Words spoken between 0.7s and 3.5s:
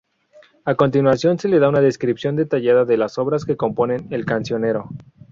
continuación se da una descripción detallada de las obras